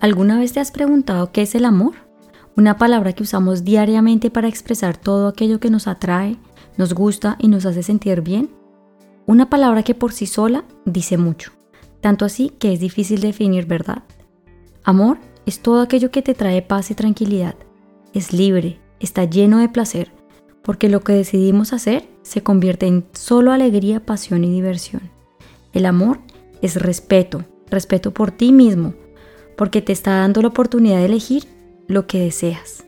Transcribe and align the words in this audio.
¿Alguna 0.00 0.38
vez 0.38 0.52
te 0.52 0.60
has 0.60 0.70
preguntado 0.70 1.32
qué 1.32 1.42
es 1.42 1.56
el 1.56 1.64
amor? 1.64 1.94
Una 2.56 2.78
palabra 2.78 3.14
que 3.14 3.24
usamos 3.24 3.64
diariamente 3.64 4.30
para 4.30 4.46
expresar 4.46 4.96
todo 4.96 5.26
aquello 5.26 5.58
que 5.58 5.70
nos 5.70 5.88
atrae, 5.88 6.36
nos 6.76 6.94
gusta 6.94 7.34
y 7.40 7.48
nos 7.48 7.66
hace 7.66 7.82
sentir 7.82 8.20
bien. 8.20 8.48
Una 9.26 9.50
palabra 9.50 9.82
que 9.82 9.96
por 9.96 10.12
sí 10.12 10.26
sola 10.26 10.64
dice 10.84 11.18
mucho, 11.18 11.50
tanto 12.00 12.24
así 12.24 12.52
que 12.60 12.72
es 12.72 12.78
difícil 12.78 13.20
definir 13.20 13.66
verdad. 13.66 14.04
Amor 14.84 15.18
es 15.46 15.62
todo 15.62 15.80
aquello 15.80 16.12
que 16.12 16.22
te 16.22 16.34
trae 16.34 16.62
paz 16.62 16.92
y 16.92 16.94
tranquilidad. 16.94 17.56
Es 18.14 18.32
libre, 18.32 18.78
está 19.00 19.24
lleno 19.24 19.58
de 19.58 19.68
placer, 19.68 20.12
porque 20.62 20.88
lo 20.88 21.00
que 21.00 21.12
decidimos 21.12 21.72
hacer 21.72 22.08
se 22.22 22.44
convierte 22.44 22.86
en 22.86 23.04
solo 23.14 23.50
alegría, 23.50 24.06
pasión 24.06 24.44
y 24.44 24.52
diversión. 24.52 25.10
El 25.72 25.86
amor 25.86 26.20
es 26.62 26.76
respeto, 26.76 27.44
respeto 27.68 28.14
por 28.14 28.30
ti 28.30 28.52
mismo, 28.52 28.94
porque 29.58 29.82
te 29.82 29.92
está 29.92 30.12
dando 30.12 30.40
la 30.40 30.48
oportunidad 30.48 30.98
de 30.98 31.06
elegir 31.06 31.42
lo 31.88 32.06
que 32.06 32.20
deseas. 32.20 32.84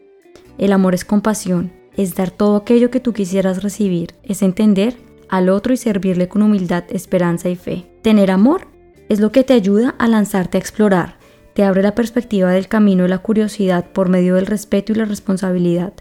El 0.57 0.73
amor 0.73 0.95
es 0.95 1.05
compasión, 1.05 1.73
es 1.97 2.15
dar 2.15 2.31
todo 2.31 2.57
aquello 2.57 2.91
que 2.91 3.01
tú 3.01 3.13
quisieras 3.13 3.63
recibir, 3.63 4.15
es 4.23 4.41
entender 4.41 4.97
al 5.29 5.49
otro 5.49 5.75
y 5.75 5.77
servirle 5.77 6.29
con 6.29 6.43
humildad, 6.43 6.85
esperanza 6.89 7.49
y 7.49 7.57
fe. 7.57 7.91
Tener 8.03 8.31
amor 8.31 8.69
es 9.09 9.19
lo 9.19 9.33
que 9.33 9.43
te 9.43 9.53
ayuda 9.53 9.97
a 9.99 10.07
lanzarte 10.07 10.59
a 10.59 10.61
explorar, 10.61 11.17
te 11.55 11.65
abre 11.65 11.83
la 11.83 11.97
perspectiva 11.97 12.53
del 12.53 12.69
camino 12.69 13.03
de 13.03 13.09
la 13.09 13.19
curiosidad 13.19 13.91
por 13.91 14.09
medio 14.09 14.37
del 14.37 14.47
respeto 14.47 14.93
y 14.93 14.95
la 14.95 15.07
responsabilidad. 15.07 15.93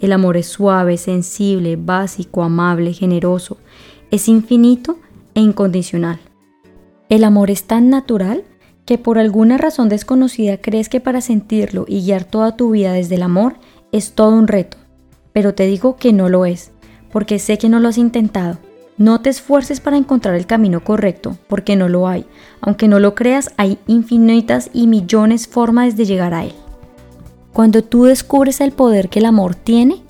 El 0.00 0.12
amor 0.12 0.38
es 0.38 0.46
suave, 0.46 0.96
sensible, 0.96 1.76
básico, 1.76 2.42
amable, 2.42 2.94
generoso, 2.94 3.58
es 4.10 4.28
infinito 4.28 4.98
e 5.34 5.40
incondicional. 5.40 6.18
El 7.10 7.24
amor 7.24 7.50
es 7.50 7.64
tan 7.64 7.90
natural 7.90 8.44
que 8.84 8.98
por 8.98 9.18
alguna 9.18 9.58
razón 9.58 9.88
desconocida 9.88 10.58
crees 10.58 10.88
que 10.88 11.00
para 11.00 11.20
sentirlo 11.20 11.84
y 11.88 12.02
guiar 12.02 12.24
toda 12.24 12.56
tu 12.56 12.70
vida 12.70 12.92
desde 12.92 13.14
el 13.14 13.22
amor 13.22 13.56
es 13.92 14.12
todo 14.12 14.36
un 14.36 14.48
reto, 14.48 14.76
pero 15.32 15.54
te 15.54 15.66
digo 15.66 15.96
que 15.96 16.12
no 16.12 16.28
lo 16.28 16.46
es, 16.46 16.70
porque 17.10 17.38
sé 17.38 17.58
que 17.58 17.68
no 17.68 17.80
lo 17.80 17.88
has 17.88 17.98
intentado. 17.98 18.58
No 18.96 19.20
te 19.20 19.30
esfuerces 19.30 19.80
para 19.80 19.96
encontrar 19.96 20.36
el 20.36 20.46
camino 20.46 20.84
correcto, 20.84 21.36
porque 21.48 21.74
no 21.74 21.88
lo 21.88 22.06
hay. 22.06 22.26
Aunque 22.60 22.86
no 22.86 23.00
lo 23.00 23.16
creas, 23.16 23.50
hay 23.56 23.78
infinitas 23.88 24.70
y 24.72 24.86
millones 24.86 25.48
formas 25.48 25.96
de 25.96 26.04
llegar 26.04 26.32
a 26.32 26.44
él. 26.44 26.54
Cuando 27.52 27.82
tú 27.82 28.04
descubres 28.04 28.60
el 28.60 28.70
poder 28.70 29.08
que 29.08 29.18
el 29.18 29.26
amor 29.26 29.56
tiene, 29.56 30.02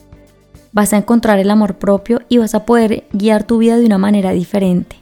vas 0.73 0.93
a 0.93 0.99
encontrar 0.99 1.39
el 1.39 1.51
amor 1.51 1.77
propio 1.77 2.21
y 2.29 2.37
vas 2.37 2.55
a 2.55 2.67
poder 2.67 3.05
guiar 3.13 3.45
tu 3.45 3.59
vida 3.59 3.79
de 3.79 3.87
una 3.87 3.97
manera 3.97 4.33
diferente. 4.33 4.97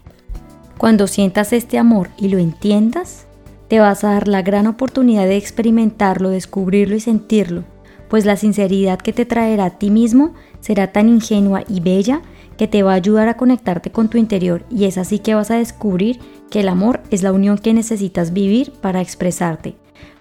Cuando 0.79 1.07
sientas 1.09 1.53
este 1.53 1.79
amor 1.79 2.09
y 2.17 2.29
lo 2.29 2.39
entiendas, 2.39 3.27
te 3.73 3.81
vas 3.81 4.05
a 4.05 4.11
dar 4.11 4.29
la 4.29 4.43
gran 4.43 4.67
oportunidad 4.67 5.25
de 5.25 5.39
experimentarlo, 5.39 6.29
descubrirlo 6.29 6.95
y 6.95 7.01
sentirlo, 7.01 7.65
pues 8.11 8.27
la 8.27 8.37
sinceridad 8.37 8.99
que 8.99 9.15
te 9.15 9.25
traerá 9.25 9.65
a 9.65 9.79
ti 9.79 9.89
mismo 9.89 10.35
será 10.61 10.93
tan 10.93 11.09
ingenua 11.09 11.65
y 11.67 11.81
bella 11.81 12.21
que 12.59 12.69
te 12.69 12.83
va 12.83 12.93
a 12.93 12.97
ayudar 12.97 13.29
a 13.29 13.39
conectarte 13.39 13.91
con 13.91 14.11
tu 14.11 14.19
interior 14.19 14.67
y 14.69 14.85
es 14.85 14.99
así 14.99 15.21
que 15.21 15.35
vas 15.35 15.51
a 15.51 15.57
descubrir 15.57 16.21
que 16.51 16.61
el 16.61 16.69
amor 16.69 17.01
es 17.11 17.23
la 17.23 17.33
unión 17.33 17.57
que 17.57 17.73
necesitas 17.73 18.35
vivir 18.35 18.73
para 18.83 19.01
expresarte. 19.01 19.75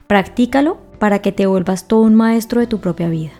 Practícalo 0.08 0.78
para 0.98 1.20
que 1.20 1.34
te 1.34 1.46
vuelvas 1.46 1.90
todo 1.90 2.04
un 2.04 2.16
maestro 2.16 2.62
de 2.62 2.68
tu 2.68 2.80
propia 2.80 3.10
vida. 3.10 3.34